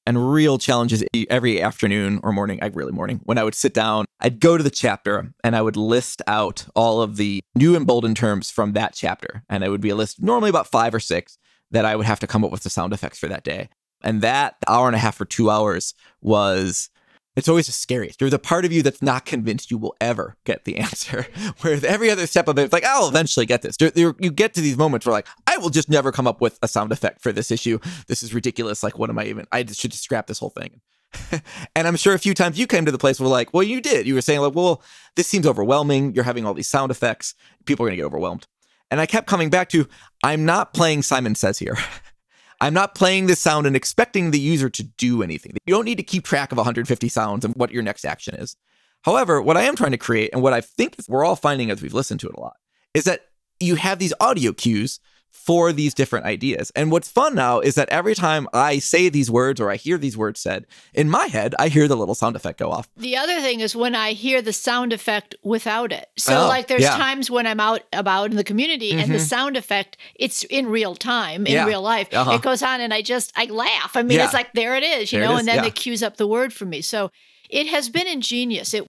and 0.09 0.33
real 0.33 0.57
challenges 0.57 1.05
every 1.29 1.61
afternoon 1.61 2.19
or 2.23 2.33
morning, 2.33 2.59
I 2.63 2.69
really 2.69 2.93
morning, 2.93 3.21
when 3.25 3.37
I 3.37 3.45
would 3.45 3.55
sit 3.55 3.75
down, 3.75 4.07
I'd 4.21 4.41
go 4.41 4.57
to 4.57 4.65
the 4.65 4.71
chapter 4.71 5.35
and 5.45 5.55
I 5.55 5.61
would 5.61 5.77
list 5.77 6.23
out 6.27 6.65
all 6.75 7.03
of 7.03 7.19
the 7.19 7.43
new 7.55 7.77
emboldened 7.77 8.17
terms 8.17 8.51
from 8.51 8.73
that 8.73 8.95
chapter. 8.95 9.43
And 9.51 9.63
it 9.63 9.69
would 9.69 9.83
be 9.83 9.91
a 9.91 9.95
list, 9.95 10.23
normally 10.23 10.49
about 10.49 10.67
five 10.67 10.95
or 10.95 10.99
six, 10.99 11.37
that 11.73 11.85
I 11.85 11.95
would 11.95 12.07
have 12.07 12.21
to 12.21 12.27
come 12.27 12.43
up 12.43 12.51
with 12.51 12.63
the 12.63 12.71
sound 12.71 12.95
effects 12.95 13.19
for 13.19 13.29
that 13.29 13.45
day. 13.45 13.69
And 14.03 14.23
that 14.23 14.57
hour 14.67 14.87
and 14.87 14.97
a 14.97 14.99
half 14.99 15.21
or 15.21 15.27
two 15.27 15.51
hours 15.51 15.93
was 16.23 16.89
it's 17.37 17.49
always 17.49 17.67
the 17.67 17.73
scariest. 17.73 18.19
There's 18.19 18.33
a 18.33 18.39
part 18.39 18.65
of 18.65 18.73
you 18.73 18.83
that's 18.83 19.01
not 19.01 19.25
convinced 19.25 19.71
you 19.71 19.79
will 19.79 19.95
ever 20.01 20.37
get 20.45 20.65
the 20.65 20.77
answer. 20.79 21.27
Whereas 21.61 21.85
every 21.85 22.11
other 22.11 22.27
step 22.27 22.49
of 22.49 22.59
it, 22.59 22.63
it's 22.63 22.73
like, 22.73 22.85
I'll 22.85 23.09
eventually 23.09 23.47
get 23.47 23.63
this. 23.63 23.77
There, 23.77 23.91
there, 23.91 24.15
you 24.19 24.31
get 24.31 24.55
to 24.55 24.61
these 24.61 24.77
moments 24.77 25.07
where, 25.07 25.13
like, 25.13 25.29
I 25.47 25.59
will 25.59 25.71
just 25.71 25.89
never 25.89 26.11
come 26.11 26.27
up 26.27 26.41
with 26.41 26.59
a 26.63 26.69
sound 26.69 26.93
effect 26.93 27.23
for 27.23 27.33
this 27.33 27.51
issue. 27.51 27.79
This 28.09 28.23
is 28.23 28.35
ridiculous. 28.35 28.83
Like, 28.83 28.99
what 28.99 29.11
am 29.11 29.19
I 29.19 29.27
even? 29.27 29.47
I 29.53 29.65
should 29.67 29.93
just 29.93 30.03
scrap 30.03 30.27
this 30.27 30.39
whole 30.39 30.51
thing. 30.51 30.81
and 31.75 31.87
I'm 31.89 31.97
sure 31.97 32.15
a 32.15 32.19
few 32.19 32.35
times 32.35 32.59
you 32.59 32.67
came 32.67 32.85
to 32.85 32.93
the 32.93 32.99
place 32.99 33.21
where, 33.21 33.29
like, 33.29 33.55
well, 33.55 33.63
you 33.63 33.81
did. 33.81 34.07
You 34.07 34.15
were 34.15 34.21
saying, 34.21 34.41
like, 34.41 34.55
well, 34.55 34.83
this 35.17 35.27
seems 35.27 35.47
overwhelming. 35.47 36.15
You're 36.15 36.25
having 36.25 36.45
all 36.45 36.55
these 36.55 36.69
sound 36.69 36.91
effects. 36.91 37.35
People 37.65 37.85
are 37.85 37.89
going 37.89 37.97
to 37.97 38.03
get 38.03 38.07
overwhelmed. 38.07 38.47
And 38.91 39.01
I 39.01 39.07
kept 39.07 39.27
coming 39.27 39.51
back 39.51 39.69
to, 39.71 39.87
I'm 40.23 40.45
not 40.45 40.73
playing 40.73 41.03
Simon 41.03 41.35
Says 41.35 41.59
here. 41.59 41.77
I'm 42.61 42.75
not 42.75 42.95
playing 42.95 43.27
this 43.27 43.39
sound 43.39 43.67
and 43.67 43.77
expecting 43.77 44.31
the 44.31 44.41
user 44.41 44.69
to 44.69 44.83
do 44.83 45.23
anything. 45.23 45.53
You 45.67 45.75
don't 45.75 45.85
need 45.85 45.99
to 45.99 46.03
keep 46.03 46.25
track 46.25 46.51
of 46.51 46.59
150 46.59 47.09
sounds 47.09 47.45
and 47.45 47.55
what 47.55 47.71
your 47.71 47.83
next 47.83 48.05
action 48.05 48.35
is. 48.35 48.57
However, 49.03 49.41
what 49.41 49.57
I 49.57 49.63
am 49.63 49.77
trying 49.77 49.93
to 49.93 49.99
create 49.99 50.31
and 50.33 50.43
what 50.43 50.53
I 50.53 50.61
think 50.61 50.97
we're 51.09 51.25
all 51.25 51.37
finding 51.37 51.71
as 51.71 51.81
we've 51.81 51.95
listened 51.95 52.21
to 52.21 52.29
it 52.29 52.35
a 52.35 52.41
lot 52.41 52.57
is 52.95 53.05
that 53.05 53.27
you 53.61 53.77
have 53.77 53.99
these 53.99 54.13
audio 54.21 54.53
cues 54.53 54.99
for 55.31 55.73
these 55.73 55.95
different 55.95 56.27
ideas. 56.27 56.71
And 56.77 56.93
what's 56.93 57.09
fun 57.09 57.35
now 57.35 57.61
is 57.61 57.75
that 57.77 57.89
every 57.89 58.15
time 58.15 58.47
I 58.53 58.79
say 58.81 59.09
these 59.09 59.31
words 59.31 59.61
or 59.61 59.71
I 59.71 59.77
hear 59.77 59.97
these 59.97 60.17
words 60.17 60.41
said, 60.41 60.67
in 60.93 61.09
my 61.09 61.27
head, 61.27 61.55
I 61.59 61.69
hear 61.69 61.89
the 61.89 61.97
little 61.97 62.15
sound 62.15 62.37
effect 62.37 62.59
go 62.59 62.71
off. 62.71 62.89
The 62.97 63.17
other 63.17 63.41
thing 63.41 63.61
is 63.61 63.75
when 63.75 63.95
I 63.95 64.13
hear 64.13 64.43
the 64.43 64.53
sound 64.53 64.93
effect 64.93 65.35
without 65.43 65.91
it. 65.91 66.07
So, 66.19 66.45
Oh, 66.45 66.49
like, 66.49 66.67
there's 66.69 66.83
yeah. 66.83 66.97
times 66.97 67.31
when 67.31 67.47
I'm 67.47 67.61
out 67.61 67.81
about 67.95 68.31
in 68.31 68.37
the 68.37 68.45
community 68.45 68.93
and 68.93 69.11
the 69.13 69.19
Mhm. 69.19 69.27
sound 69.29 69.57
effect, 69.57 69.97
it's 70.15 70.43
in 70.45 70.67
real 70.67 70.95
time, 70.95 71.47
in 71.47 71.53
Yeah. 71.55 71.65
real 71.65 71.83
life. 71.83 72.09
Uh-huh. 72.13 72.33
It 72.33 72.43
goes 72.43 72.63
on 72.63 72.81
and 72.83 72.93
I 72.93 73.01
just, 73.01 73.33
I 73.35 73.47
laugh. 73.47 73.97
I 73.97 74.03
mean, 74.03 74.19
Yeah. 74.19 74.25
it's 74.27 74.35
like, 74.35 74.53
there 74.53 74.77
it 74.77 74.83
is, 74.83 75.13
you 75.13 75.21
There 75.21 75.29
know, 75.29 75.35
is, 75.35 75.41
and 75.41 75.49
then 75.49 75.65
it 75.65 75.75
cues 75.75 76.03
up 76.03 76.19
the 76.19 76.27
word 76.27 76.53
for 76.53 76.67
me. 76.67 76.83
So, 76.83 77.11
it 77.49 77.69
has 77.69 77.89
been 77.89 78.07
ingenious. 78.07 78.75
It, 78.75 78.87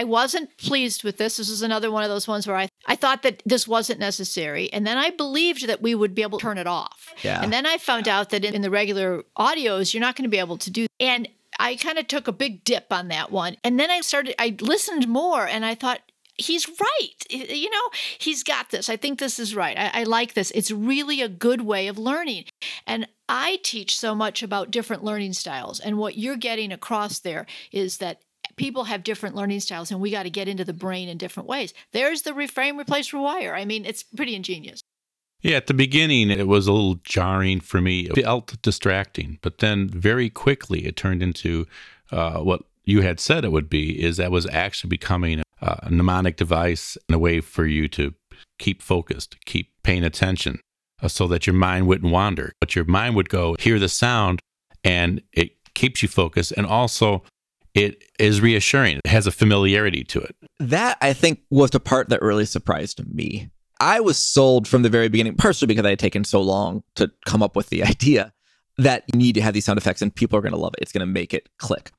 I 0.00 0.04
wasn't 0.04 0.56
pleased 0.56 1.04
with 1.04 1.18
this. 1.18 1.36
This 1.36 1.50
is 1.50 1.60
another 1.60 1.90
one 1.90 2.02
of 2.02 2.08
those 2.08 2.26
ones 2.26 2.46
where 2.46 2.56
I, 2.56 2.70
I 2.86 2.96
thought 2.96 3.22
that 3.22 3.42
this 3.44 3.68
wasn't 3.68 4.00
necessary. 4.00 4.72
And 4.72 4.86
then 4.86 4.96
I 4.96 5.10
believed 5.10 5.66
that 5.66 5.82
we 5.82 5.94
would 5.94 6.14
be 6.14 6.22
able 6.22 6.38
to 6.38 6.42
turn 6.42 6.56
it 6.56 6.66
off. 6.66 7.12
Yeah. 7.22 7.42
And 7.42 7.52
then 7.52 7.66
I 7.66 7.76
found 7.76 8.08
out 8.08 8.30
that 8.30 8.42
in, 8.42 8.54
in 8.54 8.62
the 8.62 8.70
regular 8.70 9.24
audios, 9.38 9.92
you're 9.92 10.00
not 10.00 10.16
going 10.16 10.24
to 10.24 10.30
be 10.30 10.38
able 10.38 10.56
to 10.56 10.70
do. 10.70 10.86
And 10.98 11.28
I 11.58 11.76
kind 11.76 11.98
of 11.98 12.08
took 12.08 12.28
a 12.28 12.32
big 12.32 12.64
dip 12.64 12.86
on 12.90 13.08
that 13.08 13.30
one. 13.30 13.58
And 13.62 13.78
then 13.78 13.90
I 13.90 14.00
started, 14.00 14.34
I 14.38 14.56
listened 14.58 15.06
more 15.06 15.46
and 15.46 15.66
I 15.66 15.74
thought, 15.74 16.00
he's 16.38 16.66
right. 16.66 17.16
You 17.28 17.68
know, 17.68 17.90
he's 18.18 18.42
got 18.42 18.70
this. 18.70 18.88
I 18.88 18.96
think 18.96 19.18
this 19.18 19.38
is 19.38 19.54
right. 19.54 19.76
I, 19.76 20.00
I, 20.00 20.02
like 20.04 20.32
this. 20.32 20.50
It's 20.52 20.70
really 20.70 21.20
a 21.20 21.28
good 21.28 21.60
way 21.60 21.88
of 21.88 21.98
learning. 21.98 22.44
And 22.86 23.06
I 23.28 23.60
teach 23.62 23.98
so 23.98 24.14
much 24.14 24.42
about 24.42 24.70
different 24.70 25.04
learning 25.04 25.34
styles. 25.34 25.78
And 25.78 25.98
what 25.98 26.16
you're 26.16 26.36
getting 26.36 26.72
across 26.72 27.18
there 27.18 27.44
is 27.70 27.98
that 27.98 28.22
people 28.60 28.84
have 28.84 29.02
different 29.02 29.34
learning 29.34 29.58
styles 29.58 29.90
and 29.90 30.00
we 30.00 30.10
got 30.10 30.24
to 30.24 30.30
get 30.30 30.46
into 30.46 30.64
the 30.64 30.74
brain 30.74 31.08
in 31.08 31.16
different 31.16 31.48
ways. 31.48 31.72
There's 31.92 32.22
the 32.22 32.32
reframe, 32.32 32.78
replace, 32.78 33.10
rewire. 33.10 33.54
I 33.54 33.64
mean, 33.64 33.86
it's 33.86 34.02
pretty 34.02 34.36
ingenious. 34.36 34.82
Yeah, 35.40 35.56
at 35.56 35.66
the 35.66 35.74
beginning, 35.74 36.30
it 36.30 36.46
was 36.46 36.66
a 36.66 36.72
little 36.72 36.96
jarring 37.02 37.60
for 37.60 37.80
me. 37.80 38.00
It 38.00 38.22
felt 38.22 38.60
distracting, 38.60 39.38
but 39.40 39.58
then 39.58 39.88
very 39.88 40.28
quickly 40.28 40.84
it 40.84 40.96
turned 40.96 41.22
into 41.22 41.66
uh, 42.12 42.40
what 42.40 42.64
you 42.84 43.00
had 43.00 43.18
said 43.18 43.46
it 43.46 43.52
would 43.52 43.70
be 43.70 44.02
is 44.02 44.18
that 44.18 44.30
was 44.30 44.46
actually 44.50 44.90
becoming 44.90 45.40
a, 45.62 45.80
a 45.84 45.90
mnemonic 45.90 46.36
device 46.36 46.98
and 47.08 47.16
a 47.16 47.18
way 47.18 47.40
for 47.40 47.64
you 47.64 47.88
to 47.88 48.12
keep 48.58 48.82
focused, 48.82 49.42
keep 49.46 49.70
paying 49.82 50.04
attention 50.04 50.60
uh, 51.02 51.08
so 51.08 51.26
that 51.28 51.46
your 51.46 51.54
mind 51.54 51.86
wouldn't 51.86 52.12
wander. 52.12 52.52
But 52.60 52.76
your 52.76 52.84
mind 52.84 53.16
would 53.16 53.30
go 53.30 53.56
hear 53.58 53.78
the 53.78 53.88
sound 53.88 54.40
and 54.84 55.22
it 55.32 55.52
keeps 55.72 56.02
you 56.02 56.08
focused. 56.08 56.52
And 56.52 56.66
also, 56.66 57.22
it 57.74 58.04
is 58.18 58.40
reassuring. 58.40 58.98
It 59.04 59.08
has 59.08 59.26
a 59.26 59.32
familiarity 59.32 60.04
to 60.04 60.20
it. 60.20 60.36
That, 60.58 60.98
I 61.00 61.12
think, 61.12 61.40
was 61.50 61.70
the 61.70 61.80
part 61.80 62.08
that 62.08 62.22
really 62.22 62.46
surprised 62.46 63.02
me 63.14 63.50
I 63.80 64.00
was 64.00 64.18
sold 64.18 64.68
from 64.68 64.82
the 64.82 64.90
very 64.90 65.08
beginning, 65.08 65.36
partially 65.36 65.66
because 65.66 65.86
I 65.86 65.90
had 65.90 65.98
taken 65.98 66.22
so 66.22 66.42
long 66.42 66.84
to 66.96 67.10
come 67.24 67.42
up 67.42 67.56
with 67.56 67.70
the 67.70 67.82
idea 67.84 68.32
that 68.76 69.04
you 69.12 69.18
need 69.18 69.34
to 69.34 69.40
have 69.40 69.54
these 69.54 69.64
sound 69.64 69.78
effects 69.78 70.02
and 70.02 70.14
people 70.14 70.38
are 70.38 70.42
going 70.42 70.52
to 70.52 70.58
love 70.58 70.74
it. 70.74 70.82
It's 70.82 70.92
going 70.92 71.06
to 71.06 71.12
make 71.12 71.34
it 71.34 71.48
click. 71.58 71.90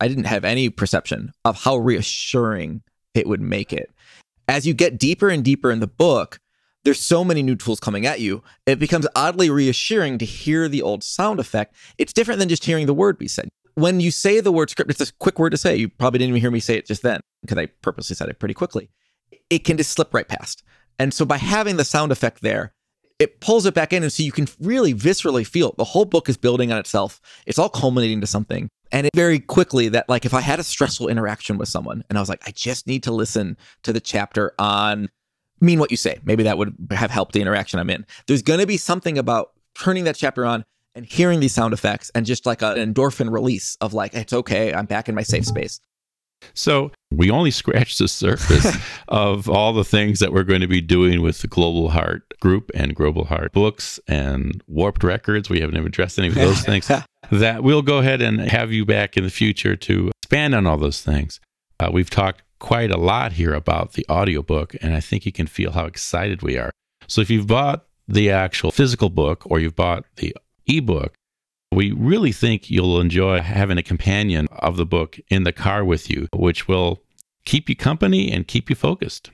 I 0.00 0.08
didn't 0.08 0.24
have 0.24 0.44
any 0.44 0.68
perception 0.68 1.32
of 1.44 1.64
how 1.64 1.76
reassuring 1.76 2.82
it 3.14 3.26
would 3.26 3.40
make 3.40 3.72
it. 3.72 3.90
As 4.48 4.66
you 4.66 4.74
get 4.74 4.98
deeper 4.98 5.28
and 5.28 5.44
deeper 5.44 5.70
in 5.70 5.80
the 5.80 5.86
book, 5.86 6.40
there's 6.84 7.00
so 7.00 7.24
many 7.24 7.42
new 7.42 7.56
tools 7.56 7.78
coming 7.78 8.06
at 8.06 8.20
you. 8.20 8.42
It 8.64 8.78
becomes 8.78 9.06
oddly 9.14 9.50
reassuring 9.50 10.18
to 10.18 10.24
hear 10.24 10.68
the 10.68 10.80
old 10.80 11.04
sound 11.04 11.38
effect. 11.38 11.74
It's 11.98 12.12
different 12.12 12.40
than 12.40 12.48
just 12.48 12.64
hearing 12.64 12.86
the 12.86 12.94
word 12.94 13.18
be 13.18 13.28
said. 13.28 13.50
When 13.74 14.00
you 14.00 14.10
say 14.10 14.40
the 14.40 14.52
word 14.52 14.70
script, 14.70 14.90
it's 14.90 15.00
a 15.00 15.12
quick 15.14 15.38
word 15.38 15.50
to 15.50 15.56
say. 15.56 15.76
You 15.76 15.88
probably 15.88 16.18
didn't 16.18 16.30
even 16.30 16.40
hear 16.40 16.50
me 16.50 16.60
say 16.60 16.76
it 16.76 16.86
just 16.86 17.02
then 17.02 17.20
because 17.42 17.58
I 17.58 17.66
purposely 17.66 18.16
said 18.16 18.28
it 18.28 18.38
pretty 18.38 18.54
quickly. 18.54 18.90
It 19.48 19.60
can 19.60 19.76
just 19.76 19.92
slip 19.92 20.12
right 20.12 20.28
past. 20.28 20.62
And 20.98 21.14
so 21.14 21.24
by 21.24 21.38
having 21.38 21.76
the 21.76 21.84
sound 21.84 22.12
effect 22.12 22.42
there, 22.42 22.74
it 23.18 23.40
pulls 23.40 23.66
it 23.66 23.74
back 23.74 23.92
in. 23.92 24.02
And 24.02 24.12
so 24.12 24.22
you 24.22 24.32
can 24.32 24.48
really 24.60 24.94
viscerally 24.94 25.46
feel 25.46 25.74
the 25.76 25.84
whole 25.84 26.04
book 26.04 26.28
is 26.28 26.36
building 26.36 26.72
on 26.72 26.78
itself. 26.78 27.20
It's 27.46 27.58
all 27.58 27.68
culminating 27.68 28.20
to 28.22 28.26
something. 28.26 28.68
And 28.92 29.06
it 29.06 29.14
very 29.14 29.38
quickly 29.38 29.88
that 29.90 30.08
like 30.08 30.24
if 30.24 30.34
I 30.34 30.40
had 30.40 30.58
a 30.58 30.64
stressful 30.64 31.08
interaction 31.08 31.58
with 31.58 31.68
someone 31.68 32.02
and 32.08 32.18
I 32.18 32.20
was 32.20 32.28
like, 32.28 32.42
I 32.46 32.50
just 32.50 32.86
need 32.86 33.02
to 33.04 33.12
listen 33.12 33.56
to 33.82 33.92
the 33.92 34.00
chapter 34.00 34.52
on 34.58 35.08
mean 35.60 35.78
what 35.78 35.90
you 35.90 35.96
say. 35.96 36.18
Maybe 36.24 36.42
that 36.44 36.58
would 36.58 36.74
have 36.90 37.10
helped 37.10 37.32
the 37.32 37.40
interaction 37.40 37.78
I'm 37.78 37.90
in. 37.90 38.06
There's 38.26 38.42
going 38.42 38.60
to 38.60 38.66
be 38.66 38.78
something 38.78 39.18
about 39.18 39.52
turning 39.74 40.04
that 40.04 40.16
chapter 40.16 40.44
on 40.44 40.64
and 40.94 41.04
hearing 41.06 41.40
these 41.40 41.52
sound 41.52 41.72
effects 41.72 42.10
and 42.14 42.26
just 42.26 42.46
like 42.46 42.62
an 42.62 42.76
endorphin 42.76 43.30
release 43.30 43.76
of 43.80 43.94
like, 43.94 44.14
it's 44.14 44.32
okay. 44.32 44.72
I'm 44.72 44.86
back 44.86 45.08
in 45.08 45.14
my 45.14 45.22
safe 45.22 45.46
space. 45.46 45.80
So 46.54 46.90
we 47.10 47.30
only 47.30 47.50
scratched 47.50 47.98
the 47.98 48.08
surface 48.08 48.76
of 49.08 49.48
all 49.48 49.72
the 49.72 49.84
things 49.84 50.20
that 50.20 50.32
we're 50.32 50.44
going 50.44 50.62
to 50.62 50.68
be 50.68 50.80
doing 50.80 51.22
with 51.22 51.40
the 51.40 51.48
Global 51.48 51.90
Heart 51.90 52.34
Group 52.40 52.70
and 52.74 52.94
Global 52.94 53.24
Heart 53.24 53.52
Books 53.52 54.00
and 54.08 54.62
Warped 54.66 55.04
Records. 55.04 55.50
We 55.50 55.60
haven't 55.60 55.76
even 55.76 55.86
addressed 55.86 56.18
any 56.18 56.28
of 56.28 56.34
those 56.34 56.60
things. 56.64 56.90
that 57.30 57.62
we'll 57.62 57.82
go 57.82 57.98
ahead 57.98 58.22
and 58.22 58.40
have 58.40 58.72
you 58.72 58.84
back 58.84 59.16
in 59.16 59.24
the 59.24 59.30
future 59.30 59.76
to 59.76 60.10
expand 60.22 60.54
on 60.54 60.66
all 60.66 60.78
those 60.78 61.02
things. 61.02 61.40
Uh, 61.78 61.90
we've 61.92 62.10
talked 62.10 62.42
quite 62.58 62.90
a 62.90 62.98
lot 62.98 63.32
here 63.32 63.54
about 63.54 63.92
the 63.92 64.04
audiobook, 64.10 64.76
and 64.82 64.94
I 64.94 65.00
think 65.00 65.24
you 65.26 65.32
can 65.32 65.46
feel 65.46 65.72
how 65.72 65.86
excited 65.86 66.42
we 66.42 66.58
are. 66.58 66.70
So 67.06 67.20
if 67.20 67.30
you've 67.30 67.46
bought 67.46 67.86
the 68.06 68.30
actual 68.30 68.70
physical 68.70 69.08
book 69.08 69.44
or 69.46 69.60
you've 69.60 69.76
bought 69.76 70.04
the 70.16 70.34
ebook, 70.76 71.14
we 71.72 71.92
really 71.92 72.32
think 72.32 72.70
you'll 72.70 73.00
enjoy 73.00 73.40
having 73.40 73.78
a 73.78 73.82
companion 73.82 74.48
of 74.50 74.76
the 74.76 74.86
book 74.86 75.18
in 75.28 75.44
the 75.44 75.52
car 75.52 75.84
with 75.84 76.10
you, 76.10 76.26
which 76.34 76.66
will 76.66 77.02
keep 77.44 77.68
you 77.68 77.76
company 77.76 78.30
and 78.30 78.46
keep 78.46 78.68
you 78.68 78.76
focused. 78.76 79.30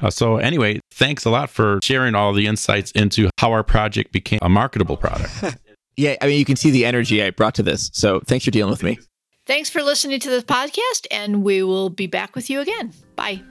Uh, 0.00 0.10
so, 0.10 0.36
anyway, 0.36 0.80
thanks 0.92 1.24
a 1.24 1.30
lot 1.30 1.50
for 1.50 1.80
sharing 1.82 2.14
all 2.14 2.32
the 2.32 2.46
insights 2.46 2.92
into 2.92 3.28
how 3.38 3.50
our 3.50 3.64
project 3.64 4.12
became 4.12 4.38
a 4.42 4.48
marketable 4.48 4.96
product. 4.96 5.32
yeah, 5.96 6.16
I 6.20 6.26
mean, 6.26 6.38
you 6.38 6.44
can 6.44 6.56
see 6.56 6.70
the 6.70 6.84
energy 6.84 7.22
I 7.22 7.30
brought 7.30 7.56
to 7.56 7.62
this. 7.62 7.90
So, 7.92 8.20
thanks 8.20 8.44
for 8.44 8.52
dealing 8.52 8.70
with 8.70 8.84
me. 8.84 8.98
Thanks 9.46 9.68
for 9.68 9.82
listening 9.82 10.20
to 10.20 10.30
this 10.30 10.44
podcast, 10.44 11.06
and 11.10 11.42
we 11.42 11.64
will 11.64 11.90
be 11.90 12.06
back 12.06 12.36
with 12.36 12.50
you 12.50 12.60
again. 12.60 12.92
Bye. 13.16 13.42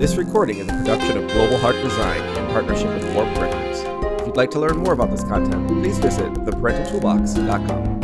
This 0.00 0.16
recording 0.16 0.56
is 0.56 0.66
a 0.66 0.72
production 0.72 1.18
of 1.18 1.30
Global 1.30 1.58
Heart 1.58 1.74
Design 1.82 2.22
in 2.38 2.46
partnership 2.52 2.86
with 2.86 3.14
Warp 3.14 3.28
Records. 3.36 3.80
If 4.22 4.28
you'd 4.28 4.36
like 4.38 4.50
to 4.52 4.58
learn 4.58 4.78
more 4.78 4.94
about 4.94 5.10
this 5.10 5.22
content, 5.22 5.68
please 5.68 5.98
visit 5.98 6.32
theparentaltoolbox.com. 6.32 7.99